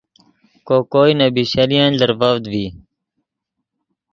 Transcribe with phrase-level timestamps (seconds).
[0.67, 2.65] کو کوئے نے بیشَلۡیَنۡ لرڤڤد ڤی